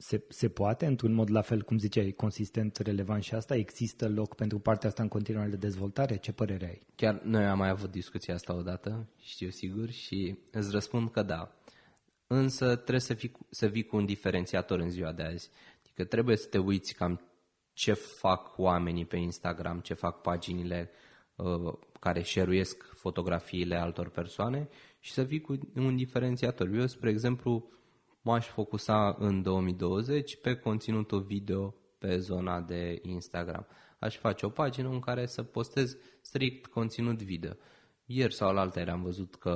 [0.00, 3.54] se, se poate, într-un mod la fel, cum ziceai, consistent, relevant și asta?
[3.54, 6.16] Există loc pentru partea asta în continuare de dezvoltare?
[6.16, 6.80] Ce părere ai?
[6.94, 11.54] Chiar noi am mai avut discuția asta odată, știu sigur, și îți răspund că da.
[12.32, 15.50] Însă trebuie să, fii, să vii cu un diferențiator în ziua de azi.
[15.80, 17.20] Adică trebuie să te uiți cam
[17.72, 20.90] ce fac oamenii pe Instagram, ce fac paginile
[21.34, 24.68] uh, care șeruiesc fotografiile altor persoane
[25.00, 26.68] și să vii cu un diferențiator.
[26.68, 27.70] Eu, spre exemplu,
[28.20, 33.66] m-aș focusa în 2020 pe conținutul video pe zona de Instagram.
[33.98, 37.52] Aș face o pagină în care să postez strict conținut video.
[38.04, 39.50] Ieri sau la altă am văzut că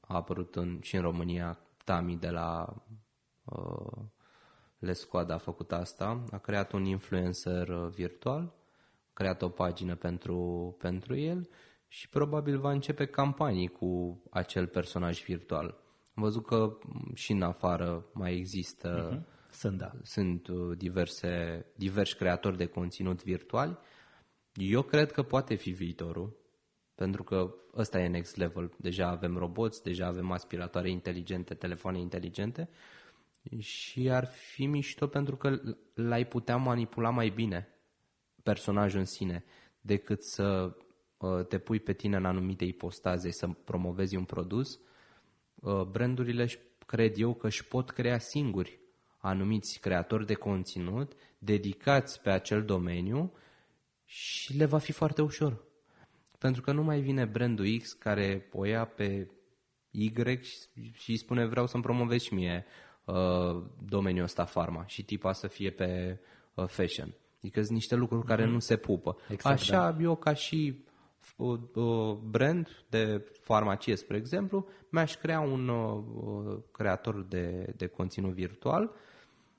[0.00, 2.74] a apărut în, și în România Tami de la
[3.44, 4.02] uh,
[4.78, 10.76] Lescoad a făcut asta, a creat un influencer uh, virtual, a creat o pagină pentru,
[10.78, 11.48] pentru el
[11.88, 15.80] și probabil va începe campanii cu acel personaj virtual.
[16.14, 16.78] Am văzut că
[17.14, 19.50] și în afară mai există, uh-huh.
[19.50, 19.92] sunt, da.
[20.02, 23.80] sunt uh, diverse, diversi creatori de conținut virtual.
[24.54, 26.41] Eu cred că poate fi viitorul,
[27.02, 28.72] pentru că ăsta e next level.
[28.76, 32.68] Deja avem roboți, deja avem aspiratoare inteligente, telefoane inteligente
[33.58, 35.60] și ar fi mișto pentru că
[35.94, 37.68] l-ai putea manipula mai bine
[38.42, 39.44] personajul în sine
[39.80, 40.76] decât să
[41.16, 44.80] uh, te pui pe tine în anumite ipostaze să promovezi un produs
[45.62, 46.48] Uh, brandurile
[46.86, 48.80] cred eu că își pot crea singuri
[49.18, 53.32] anumiți creatori de conținut dedicați pe acel domeniu
[54.04, 55.64] și le va fi foarte ușor.
[56.42, 59.30] Pentru că nu mai vine brandul X care o ia pe
[59.90, 62.64] Y și, și îi spune vreau să-mi promovezi și mie
[63.04, 66.20] uh, domeniul ăsta farma și tipa să fie pe
[66.54, 67.14] uh, fashion.
[67.38, 69.16] Adică sunt niște lucruri care nu se pupă.
[69.28, 70.02] Exact, Așa da.
[70.02, 70.84] eu ca și
[71.36, 77.86] uh, uh, brand de farmacie, spre exemplu, mi-aș crea un uh, uh, creator de, de
[77.86, 78.90] conținut virtual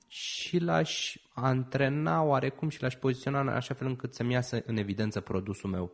[0.06, 5.20] și l-aș antrena oarecum și l-aș poziționa în așa fel încât să-mi iasă în evidență
[5.20, 5.92] produsul meu.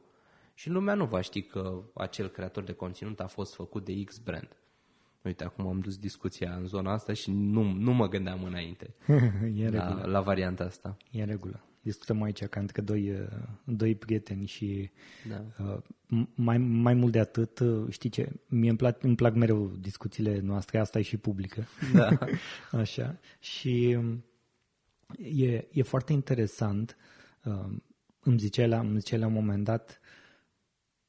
[0.61, 4.19] Și lumea nu va ști că acel creator de conținut a fost făcut de X
[4.19, 4.49] brand.
[5.23, 8.95] Uite, acum am dus discuția în zona asta și nu, nu mă gândeam înainte
[9.57, 10.07] e în la, regulă.
[10.07, 10.97] la varianta asta.
[11.11, 11.65] E în regulă.
[11.83, 13.27] Discutăm aici ca între doi, uh,
[13.65, 14.91] doi prieteni și
[15.29, 15.65] Da.
[15.65, 15.79] uh,
[16.23, 19.67] m- mai, mai mult de atât, uh, știi ce, mie îmi plac, îmi plac mereu
[19.67, 21.65] discuțiile noastre, asta e și publică.
[21.95, 22.19] Da.
[22.81, 23.19] Așa.
[23.39, 24.25] Și um,
[25.19, 26.97] e, e foarte interesant.
[27.45, 27.83] um,
[28.23, 30.00] Îmi ziceai, la, îmi ziceai la un moment dat,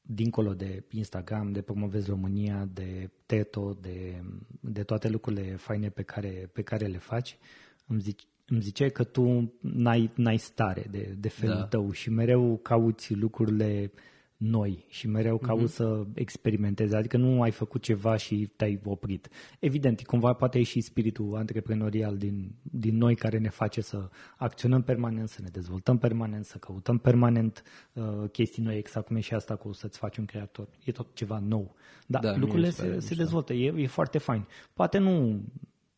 [0.02, 4.22] dincolo de Instagram, de Promovezi România, de Teto, de,
[4.60, 7.38] de toate lucrurile faine pe care, pe care le faci,
[7.86, 11.64] îmi, zici, îmi ziceai că tu n-ai, n-ai stare de, de felul Da.
[11.64, 13.92] tău și mereu cauți lucrurile
[14.42, 15.72] noi și mereu cauți Mhm.
[15.72, 19.28] să experimentezi, adică nu ai făcut ceva și te-ai oprit.
[19.58, 24.82] Evident, cumva poate e și spiritul antreprenorial din, din noi care ne face să acționăm
[24.82, 29.34] permanent, să ne dezvoltăm permanent, să căutăm permanent uh, chestii noi, exact cum e și
[29.34, 30.68] asta cu să-ți faci un creator.
[30.84, 31.74] E tot ceva nou.
[32.06, 33.22] Dar Da, da, mie lucrurile mi se pare se, se mișto.
[33.22, 34.46] dezvoltă, e, e foarte fain.
[34.74, 35.42] Poate nu,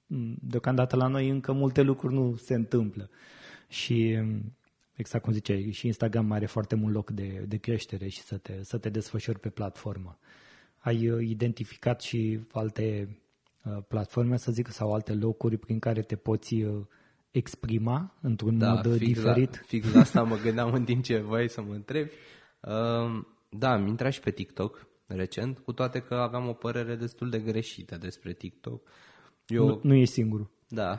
[0.06, 3.10] m, deocamdată la noi încă multe lucruri nu se întâmplă.
[3.68, 4.52] Și m,
[4.94, 8.62] exact cum ziceai, și Instagram are foarte mult loc de, de creștere și să te,
[8.62, 10.18] să te desfășori pe platformă.
[10.78, 13.18] Ai uh, identificat și alte
[13.64, 16.86] uh, platforme, să zic, sau alte locuri prin care te poți uh,
[17.30, 19.54] exprima într-un Da, mod uh, fix diferit?
[19.54, 22.10] La, fix la asta mă gândeam în timp ce voi să mă întrebi.
[22.60, 27.30] Uh, da, am intrat și pe TikTok recent, cu toate că aveam o părere destul
[27.30, 28.88] de greșită despre TikTok.
[29.46, 30.50] Eu, Nu, nu ești singurul.
[30.68, 30.98] Da.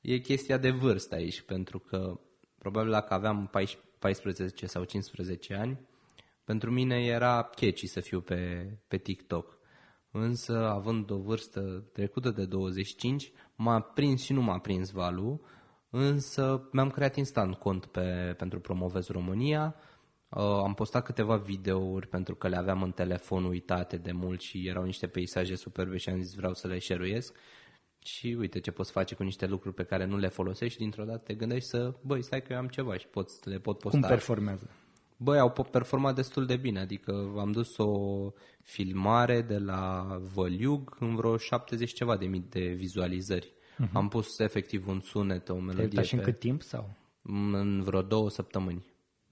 [0.00, 2.20] E chestia de vârstă aici, pentru că
[2.58, 3.50] probabil dacă aveam
[3.98, 5.80] 14 sau 15 ani,
[6.44, 9.58] pentru mine era catchy să fiu pe, pe TikTok.
[10.10, 15.40] Însă, având o vârstă trecută de 25, m-a prins și nu m-a prins valul,
[15.90, 19.76] însă mi-am creat instant cont pe, pentru Promovez România,
[20.30, 24.66] Uh, am postat câteva videouri pentru că le aveam în telefon uitate de mult și
[24.66, 27.34] erau niște peisaje superbe și am zis vreau să le șeruiesc.
[28.04, 31.04] Și uite ce poți face cu niște lucruri pe care nu le folosești și dintr-o
[31.04, 33.98] dată te gândești să, băi, stai că eu am ceva și pot, le pot posta.
[33.98, 34.70] Cum performează?
[35.16, 37.92] Băi, au po- performat destul de bine, adică am dus o
[38.62, 43.52] filmare de la Văliug în vreo 70 ceva de mii de vizualizări.
[43.52, 43.92] Uh-huh.
[43.92, 46.94] Am pus efectiv un sunet, o Te-ai melodie uitat și în pe, cât timp sau?
[47.52, 48.84] în vreo două săptămâni.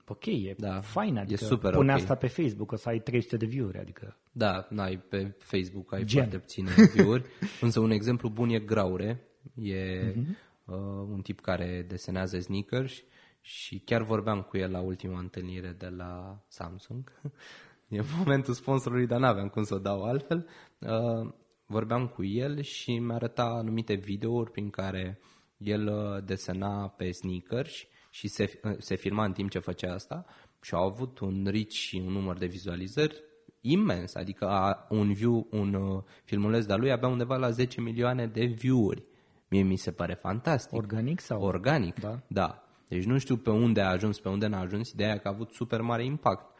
[0.08, 1.98] Ok, e Da, da, fain, e adică super pune ok.
[1.98, 6.04] asta pe Facebook, o să ai 300 de view-uri, adică Da, n-ai pe Facebook, ai
[6.04, 6.20] Gen.
[6.22, 7.24] foarte puține view-uri.
[7.60, 9.20] Însă un exemplu bun e Graure.
[9.54, 10.36] E Mhm.
[10.64, 10.76] uh,
[11.10, 13.02] un tip care desenează sneakers
[13.40, 17.12] și chiar vorbeam cu el la ultima întâlnire de la Samsung.
[17.88, 20.46] e momentul sponsorului, dar n-aveam cum să o dau altfel.
[20.78, 21.32] Uh,
[21.66, 25.18] vorbeam cu el și mi-arăta anumite videouri prin care
[25.56, 27.84] el uh, desena pe sneakers
[28.16, 30.24] și se, uh, se filma în timp ce făcea asta
[30.62, 33.22] și au avut un reach și un număr de vizualizări
[33.60, 38.26] imens, adică a, un view, un uh, filmuleț de-a lui avea undeva la 10 milioane
[38.26, 39.04] de view-uri.
[39.48, 40.72] Mie mi se pare fantastic.
[40.72, 41.42] organic sau?
[41.42, 42.20] Organic, Da.
[42.26, 42.62] da.
[42.88, 45.30] Deci nu știu pe unde a ajuns, pe unde n-a ajuns, ideea e că a
[45.30, 46.54] avut super mare impact.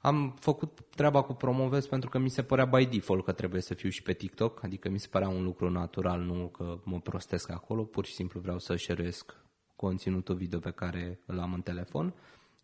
[0.00, 3.74] Am făcut treaba cu promovez pentru că mi se părea by default că trebuie să
[3.74, 7.50] fiu și pe TikTok, adică mi se părea un lucru natural, nu că mă prostesc
[7.50, 9.41] acolo, pur și simplu vreau să șeruiesc
[9.86, 12.14] conținutul video pe care îl am în telefon.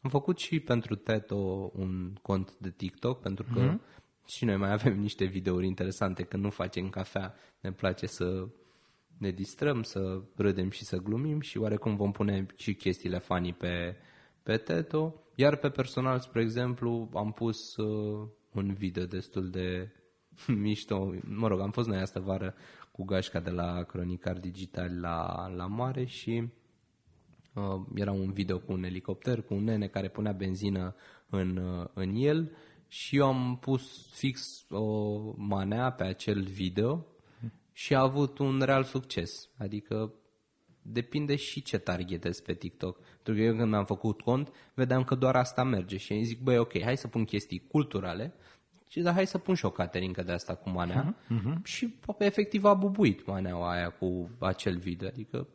[0.00, 4.26] Am făcut și pentru Teto un cont de TikTok, pentru că mm-hmm.
[4.26, 8.48] și noi mai avem niște videouri interesante când nu facem cafea, ne place să
[9.18, 13.96] ne distrăm, să râdem și să glumim și oarecum vom pune și chestiile funny pe,
[14.42, 15.14] pe Teto.
[15.34, 19.92] Iar pe personal, spre exemplu, am pus uh, un video destul de
[20.64, 21.14] mișto.
[21.22, 22.54] Mă rog, am fost noi astă vară
[22.92, 26.48] cu gașca de la Cronicar Digital la, la mare și uh,
[27.94, 30.94] era un video cu un elicopter, cu un nene care punea benzină
[31.28, 32.56] în, uh, în el
[32.88, 37.06] și eu am pus fix o manea pe acel video
[37.72, 39.48] și a avut un real succes.
[39.58, 40.12] Adică
[40.82, 43.00] depinde și ce targetezi pe TikTok.
[43.22, 46.40] Pentru că eu când mi-am făcut cont, vedeam că doar asta merge și îmi zic,
[46.40, 48.34] băi, ok, hai să pun chestii culturale
[48.88, 51.62] și da, hai să pun și o caterincă de asta cu manea uh-huh.
[51.62, 55.08] și efectiv a bubuit maneaua aia cu acel video.
[55.08, 55.48] Adică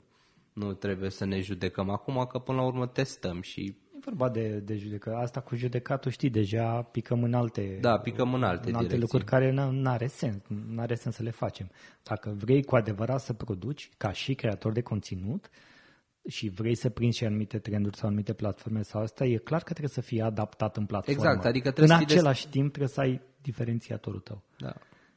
[0.54, 4.76] nu trebuie să ne judecăm acum că până la urmă testăm și vorba de, de
[4.76, 5.16] judecă.
[5.16, 9.00] Asta cu judecatul, știi, deja picăm în alte, Da, picăm în alte în alte direcții.
[9.00, 11.70] lucruri care nu are sens, nu are sens să le facem.
[12.04, 15.50] Dacă vrei cu adevărat să produci ca și creator de conținut
[16.28, 19.70] și vrei să prinzi și anumite trenduri sau anumite platforme sau asta, e clar că
[19.70, 21.20] trebuie să fie adaptat în platformă.
[21.22, 24.44] Exact, adică trebuie în să fii des- același timp trebuie să ai diferențiatorul tău.
[24.58, 24.74] Da.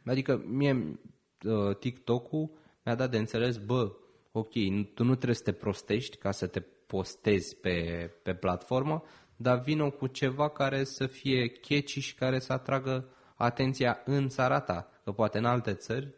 [0.07, 0.99] Adică mie
[1.45, 2.51] uh, TikTok-ul
[2.85, 3.91] mi-a dat de înțeles, bă,
[4.39, 9.03] ok, nu- tu nu trebuie să te prostești ca să te postezi pe, pe platformă,
[9.37, 14.61] dar vină cu ceva care să fie catchy și care să atragă atenția în țara
[14.61, 14.89] ta.
[15.05, 16.15] Că poate în alte țări,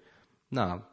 [0.48, 0.88] na,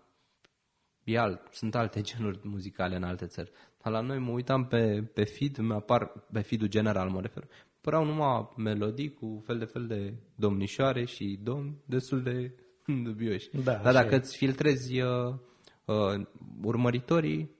[1.03, 3.51] e alt, sunt alte genuri muzicale în alte țări.
[3.83, 7.47] Dar la noi mă uitam pe, pe feed, mi apar, pe feed-ul general mă refer,
[7.81, 12.51] păreau numai melodii cu fel de fel de domnișoare și domni destul de
[13.05, 13.49] dubioși.
[13.51, 14.17] Da, Dar așa dacă e.
[14.17, 15.35] îți filtrezi uh,
[15.85, 16.25] uh,
[16.61, 17.51] urmăritorii,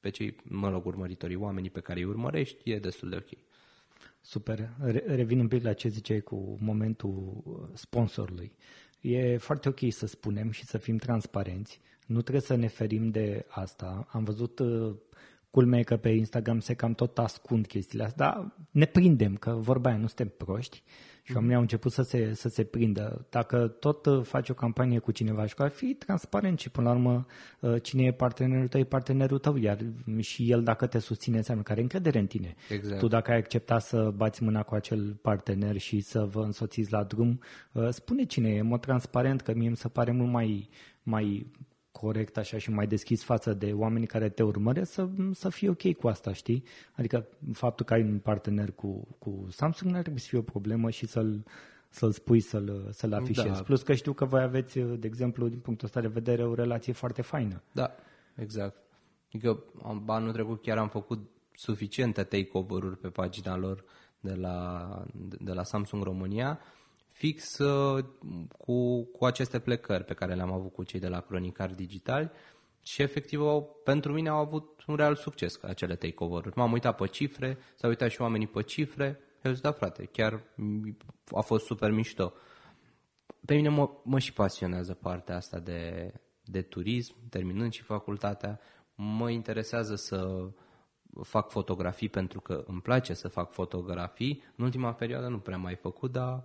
[0.00, 3.38] pe cei, mă rog, urmăritorii, oamenii pe care îi urmărești, e destul de ok.
[4.20, 4.70] Super.
[4.80, 8.52] Re- revin un pic la ce ziceai cu momentul uh, sponsorului.
[9.00, 11.80] E foarte ok să spunem și să fim transparenți.
[12.06, 14.06] Nu trebuie să ne ferim de asta.
[14.10, 14.94] Am văzut uh,
[15.50, 19.50] culmea e că pe Instagram se cam tot ascund chestiile astea, dar ne prindem, că
[19.50, 20.82] vorba aia nu suntem proști
[21.26, 23.26] și oamenii au început să se, să se prindă.
[23.30, 26.94] Dacă tot uh, faci o campanie cu cineva și ar fi transparent și până la
[26.94, 27.26] urmă
[27.60, 29.78] uh, cine e partenerul tău e partenerul tău, iar
[30.20, 32.54] și el dacă te susține înseamnă că are încredere în tine.
[32.68, 32.98] Exact.
[32.98, 37.02] Tu dacă ai accepta să bați mâna cu acel partener și să vă însoțiți la
[37.02, 37.40] drum,
[37.72, 40.68] uh, spune cine e, în mod transparent, că mie mi se pare mult mai,
[41.02, 41.46] mai
[42.00, 45.92] corect așa și mai deschis față de oamenii care te urmăresc să, să fii ok
[45.92, 46.64] cu asta, știi?
[46.92, 50.42] Adică faptul că ai un partener cu, cu Samsung nu ar trebui să fie o
[50.42, 51.44] problemă și să-l,
[51.88, 53.56] să-l spui, să-l, să-l afișezi.
[53.56, 53.62] Da.
[53.62, 56.92] Plus că știu că voi aveți, de exemplu, din punctul ăsta de vedere, o relație
[56.92, 57.62] foarte faină.
[57.72, 57.94] Da,
[58.34, 58.76] exact.
[59.26, 63.84] Adică am- anul trecut chiar am făcut suficiente takeover-uri pe pagina lor
[64.20, 64.88] de la,
[65.38, 66.60] de la Samsung România,
[67.14, 68.04] fix uh,
[68.58, 72.32] cu, cu aceste plecări pe care le-am avut cu cei de la Cronicar Digital
[72.82, 76.56] și efectiv au, pentru mine au avut un real succes acele takeover-uri.
[76.58, 80.04] M-am uitat pe cifre, s-au uitat și oamenii pe cifre și au zis, da frate,
[80.04, 80.96] chiar m-
[81.30, 82.32] a fost super mișto
[83.44, 86.12] pe mine mă, mă și pasionează partea asta de,
[86.44, 88.60] de turism, terminând și facultatea.
[88.94, 90.48] Mă interesează să
[91.22, 94.42] fac fotografii pentru că îmi place să fac fotografii.
[94.56, 96.44] În ultima perioadă nu prea mai făcut, dar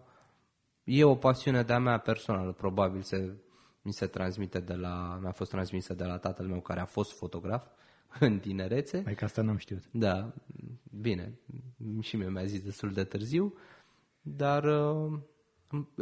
[0.89, 2.51] e o pasiune de-a mea personală.
[2.51, 3.33] Probabil se,
[3.81, 7.17] mi se transmite de la, mi-a fost transmisă de la tatăl meu care a fost
[7.17, 7.65] fotograf
[8.19, 9.03] în tinerețe.
[9.05, 9.83] Adică asta n-am știut.
[9.91, 10.33] Da,
[11.01, 11.39] bine,
[11.99, 13.53] și mie mi-a zis destul de târziu,
[14.21, 15.19] dar uh,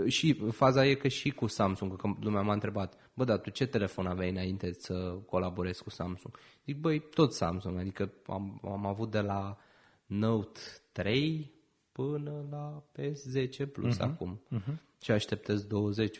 [0.08, 3.65] și faza e că și cu Samsung, că lumea m-a întrebat, bă, dar tu ce
[3.65, 6.38] telefon aveai înainte să colaborezi cu Samsung?
[6.65, 9.58] Zic, băi, tot Samsung, adică am, am avut de la
[10.06, 10.60] Note
[10.91, 11.56] 3
[11.97, 14.41] până la PS10 Plus uh-huh, acum.
[14.55, 14.77] Uh-huh.
[15.01, 16.19] Și așteptez 20,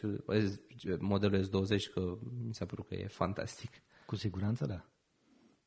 [1.00, 3.70] modelul S20, că mi s-a părut că e fantastic.
[4.06, 4.86] Cu siguranță, da.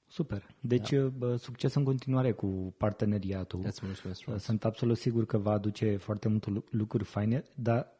[0.06, 0.46] Super.
[0.60, 1.36] Deci, da.
[1.36, 3.60] succes în continuare cu parteneriatul.
[3.64, 4.42] Îți mulțumesc frumos.
[4.42, 7.92] Sunt absolut sigur că va aduce foarte multe lu- lucruri faine, dar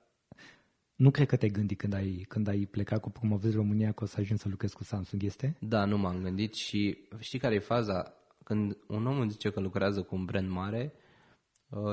[0.96, 4.06] nu cred că te-ai gândit când ai, când ai plecat cu Promovezi România că o
[4.06, 5.56] să ajungi să lucrezi cu Samsung, este?
[5.60, 8.14] Da, nu m-am gândit și știi care e faza?
[8.44, 11.08] Când un om îți zice că lucrează cu un brand mare, uh,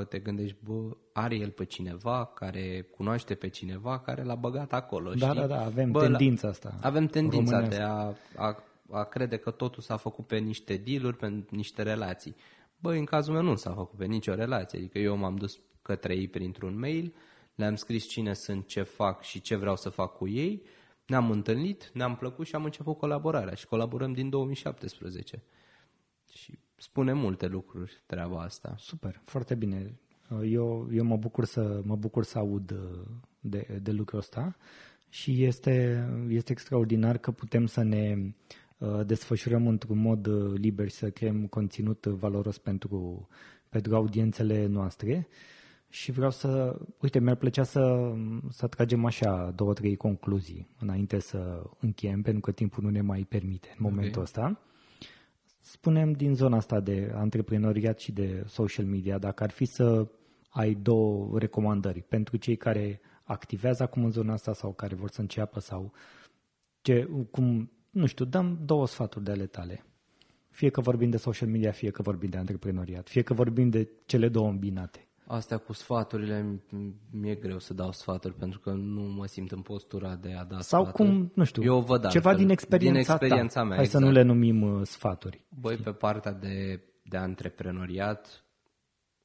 [0.09, 5.13] te gândești, bă, are el pe cineva care cunoaște pe cineva care l-a băgat acolo,
[5.13, 5.39] Da, știi?
[5.39, 7.75] da, da, avem Bă, tendința asta Avem tendința românească.
[7.75, 7.81] de
[8.37, 12.35] a, a, a crede că totul s-a făcut pe niște dealuri, pe niște relații.
[12.79, 16.15] Băi, în cazul meu nu s-a făcut pe nicio relație, adică eu m-am dus către
[16.15, 17.13] ei printr-un mail,
[17.55, 20.63] le-am scris cine sunt, ce fac și ce vreau să fac cu ei,
[21.05, 25.43] ne-am întâlnit, ne-am plăcut și am început colaborarea și colaborăm din 2017.
[26.33, 28.75] Și spune multe lucruri treaba asta.
[28.77, 29.99] Super, foarte bine.
[30.43, 33.05] Eu, eu mă, bucur să, mă bucur să aud uh,
[33.39, 34.55] de, de lucrul ăsta
[35.09, 38.33] și este, este extraordinar că putem să ne
[38.77, 43.27] uh, desfășurăm într-un mod uh, liber și să creăm conținut uh, valoros pentru,
[43.69, 45.27] pentru audiențele noastre.
[45.89, 48.13] Și vreau să, uite, mi-ar plăcea să,
[48.49, 53.25] să tragem așa două, trei concluzii înainte să încheiem, pentru că timpul nu ne mai
[53.30, 54.61] permite în momentul ăsta.
[55.68, 60.07] Spunem din zona asta de antreprenoriat și de social media, dacă ar fi să
[60.49, 65.22] ai două recomandări pentru cei care activează acum în zona asta sau care vor să
[65.22, 65.93] înceapă sau
[66.82, 69.86] ce, cum, nu știu, dăm două sfaturi de ale tale.
[70.49, 73.89] Fie că vorbim de social media, fie că vorbim de antreprenoriat, fie că vorbim de
[74.05, 75.07] cele două îmbinate.
[75.30, 79.61] Astea cu sfaturile, m- mi-e greu să dau sfaturi pentru că nu mă simt în
[79.61, 81.09] postura de a da Sau sfaturi.
[81.09, 82.36] cum, nu știu, Eu văd ceva altfel.
[82.36, 83.65] din experiența, din experiența ta.
[83.65, 83.75] mea.
[83.75, 84.03] Hai exact.
[84.03, 85.45] să nu le numim uh, sfaturi.
[85.61, 88.45] Băi, pe partea de, de antreprenoriat,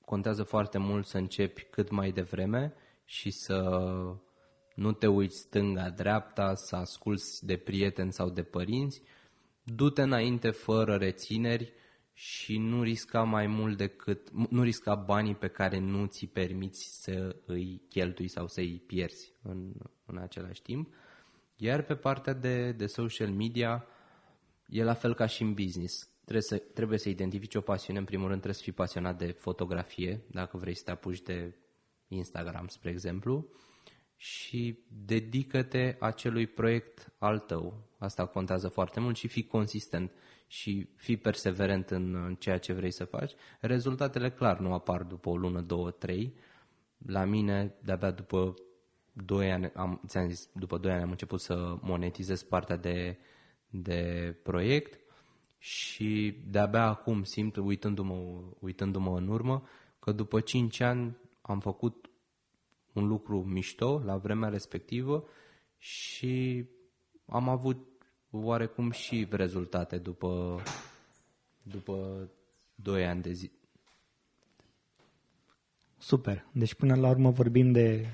[0.05, 2.75] contează foarte mult să începi cât mai devreme
[3.05, 3.61] și să
[4.75, 9.03] nu te uiți stânga-dreapta, să asculți de prieteni sau de părinți,
[9.63, 11.73] du-te înainte fără rețineri
[12.13, 17.37] și nu risca mai mult decât, nu risca banii pe care nu ți permiți să
[17.47, 19.73] îi cheltui sau să îi pierzi în,
[20.07, 20.95] în același timp.
[21.57, 23.87] Iar pe partea de, de social media,
[24.67, 26.11] e la fel ca și în business.
[26.21, 27.99] Trebuie să, trebuie să identifici o pasiune.
[27.99, 31.57] În primul rând trebuie să fii pasionat de fotografie, dacă vrei să te apuci de
[32.09, 33.49] Instagram, spre exemplu,
[34.17, 37.91] și dedică-te acelui proiect al tău.
[37.99, 40.13] Asta contează foarte mult și fii consistent
[40.53, 43.33] și fii perseverent în ceea ce vrei să faci.
[43.61, 46.35] Rezultatele clar nu apar după o lună, două, trei.
[47.07, 48.55] La mine, de-abia după
[49.13, 53.19] 2 ani, am, ți-am zis, după 2 ani am început să monetizez partea de,
[53.67, 55.01] de proiect
[55.59, 59.63] și de-abia acum simt, uitându-mă, uitându-mă în urmă,
[59.99, 62.11] că după 5 ani am făcut
[62.93, 65.25] un lucru mișto la vremea respectivă
[65.79, 66.65] și
[67.27, 67.92] am avut
[68.33, 70.63] oarecum și rezultate după,
[71.63, 72.29] după
[72.75, 73.51] 2 ani de zi.
[75.99, 76.47] Super.
[76.53, 78.07] Deci până la urmă vorbim de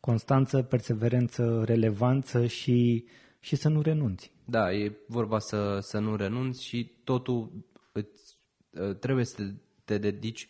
[0.00, 3.04] constanță, perseverență, relevanță și,
[3.40, 4.32] și să nu renunți.
[4.44, 7.50] Da, e vorba să, să nu renunți și totul
[7.92, 8.38] îți,
[8.76, 9.52] ă, trebuie să
[9.84, 10.48] te dedici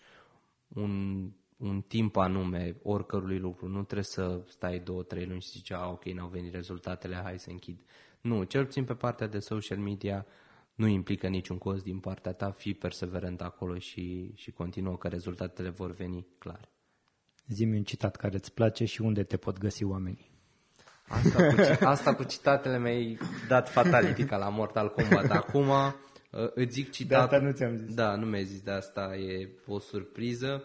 [0.68, 1.24] un,
[1.56, 3.68] un timp anume oricărui lucru.
[3.68, 7.38] Nu trebuie să stai două, trei luni și zici, a, ok, n-au venit rezultatele, hai
[7.38, 7.78] să închid.
[8.24, 10.26] Nu, cel puțin pe partea de social media
[10.74, 15.68] nu implică niciun cost din partea ta, fii perseverent acolo și, și continuă că rezultatele
[15.68, 16.68] vor veni clar.
[17.48, 20.30] Zi-mi un citat care îți place și unde te pot găsi oamenii.
[21.08, 21.54] Asta cu,
[21.94, 23.18] asta cu citatele mi-ai
[23.48, 25.30] dat fatality ca la Mortal Kombat.
[25.40, 25.92] Acum uh,
[26.54, 27.08] îți zic citat...
[27.08, 27.94] De asta nu ți-am zis.
[27.94, 30.64] Da, nu mi-ai zis de asta, e o surpriză.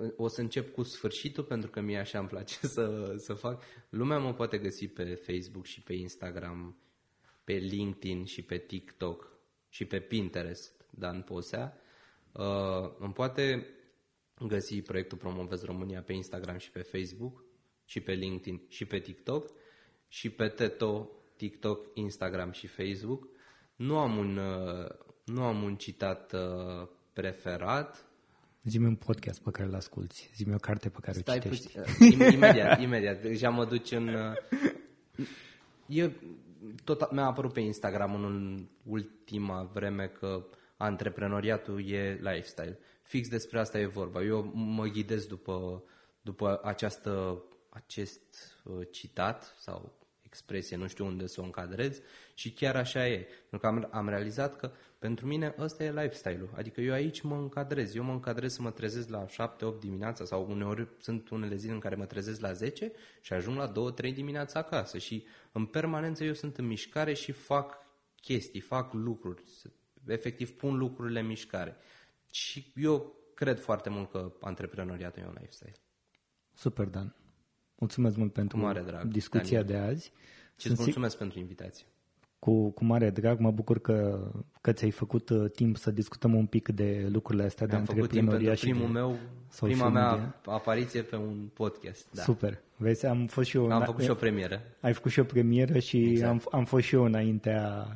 [0.00, 3.62] Uh, o să încep cu sfârșitul pentru că mie așa îmi place să, să fac.
[3.88, 6.76] Lumea mă poate găsi pe Facebook și pe Instagram,
[7.44, 9.38] pe LinkedIn și pe TikTok
[9.68, 11.76] și pe Pinterest, Dan Posea.
[12.32, 13.66] Uh, îmi poate
[14.46, 17.44] găsi proiectul Promovez România pe Instagram și pe Facebook
[17.84, 19.52] și pe LinkedIn și pe TikTok
[20.08, 23.28] și pe Teto, TikTok, Instagram și Facebook.
[23.76, 24.88] Nu am un, uh,
[25.24, 28.09] nu am un citat uh, preferat,
[28.62, 30.30] Zi-mi un podcast pe care îl asculti.
[30.34, 31.78] Zi-mi o carte pe care Stai o citești.
[31.78, 33.22] Puțin, uh, imediat, imediat.
[33.22, 34.34] Deja mă duci în...
[35.86, 36.12] Eu,
[36.84, 40.46] tot mi-a apărut pe Instagram în ultima vreme că
[40.76, 42.78] antreprenoriatul e lifestyle.
[43.02, 44.22] Fix despre asta e vorba.
[44.22, 45.84] Eu mă ghidez după,
[46.20, 48.20] după această, acest
[48.64, 52.00] uh, citat sau expresie, nu știu unde să o încadrez
[52.34, 53.26] și chiar așa e.
[53.50, 56.50] Pentru că am, am realizat că pentru mine ăsta e lifestyle-ul.
[56.56, 57.94] Adică eu aici mă încadrez.
[57.94, 61.78] Eu mă încadrez să mă trezesc la 7-8 dimineața sau uneori sunt unele zile în
[61.78, 66.32] care mă trezesc la 10 și ajung la 2-3 dimineața acasă și în permanență eu
[66.32, 67.76] sunt în mișcare și fac
[68.20, 69.44] chestii, fac lucruri,
[70.06, 71.76] efectiv pun lucrurile în mișcare.
[72.30, 75.76] Și eu cred foarte mult că antreprenoriatul e un lifestyle.
[76.54, 77.16] Super, Dan.
[77.74, 79.82] Mulțumesc mult pentru mare drag, discuția Daniel.
[79.82, 80.12] de azi.
[80.56, 81.86] Și îți mulțumesc pentru invitație.
[82.40, 84.28] Cu, cu mare drag, mă bucur că,
[84.60, 88.54] că ți-ai făcut uh, timp să discutăm un pic de lucrurile astea Mi-am de antreprenoria
[88.54, 89.16] și primul de meu,
[89.60, 90.40] prima mea media.
[90.44, 92.06] apariție pe un podcast.
[92.10, 92.22] Da.
[92.22, 92.60] Super.
[92.76, 93.70] Vezi, am fost și eu...
[93.70, 94.60] Am făcut și o premieră.
[94.80, 96.30] Ai făcut și o premieră și exact.
[96.30, 97.86] am, am fost și eu înaintea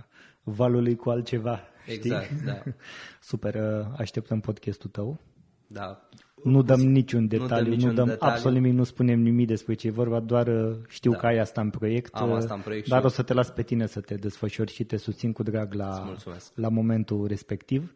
[0.42, 1.60] valului cu altceva.
[1.86, 2.44] Exact, știi?
[2.44, 2.62] da.
[3.30, 5.20] Super, uh, așteptăm podcastul tău.
[5.66, 6.08] Da.
[6.44, 8.34] Nu dăm niciun detaliu, nu dăm, niciun nu dăm detaliu.
[8.34, 11.16] absolut nimic, nu spunem nimic despre ce e vorba, doar uh, știu da.
[11.16, 13.62] că ai asta în proiect, Am asta în proiect dar o să te las pe
[13.62, 16.14] tine să te desfășori și te susțin cu drag la,
[16.54, 17.92] la momentul respectiv.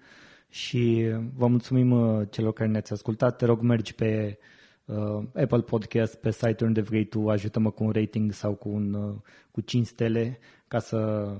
[0.48, 3.36] Și vă mulțumim uh, celor care ne-ați ascultat.
[3.36, 4.38] Te rog, mergi pe
[4.84, 8.92] uh, Apple Podcast, pe site unde vrei tu, ajută-mă cu un rating sau cu, un,
[8.92, 9.14] uh,
[9.50, 10.38] cu 5 stele
[10.68, 11.30] ca să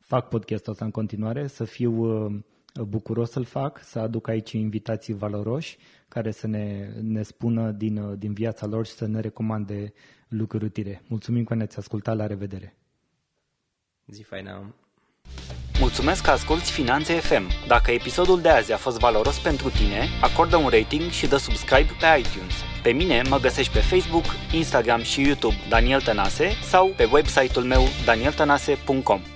[0.00, 2.34] fac podcastul ăsta în continuare, să fiu uh,
[2.80, 8.32] bucuros să-l fac, să aduc aici invitații valoroși care să ne, ne spună din, din
[8.32, 9.92] viața lor și să ne recomande
[10.28, 11.02] lucruri utile.
[11.08, 12.76] Mulțumim că ne-ați ascultat, la revedere!
[14.06, 14.74] Zi faină!
[15.80, 17.42] Mulțumesc că asculti Finanțe FM.
[17.66, 21.90] Dacă episodul de azi a fost valoros pentru tine, acordă un rating și dă subscribe
[22.00, 22.54] pe iTunes.
[22.82, 27.82] Pe mine mă găsești pe Facebook, Instagram și YouTube Daniel Tănase sau pe website-ul meu
[28.04, 29.31] danieltănase.com.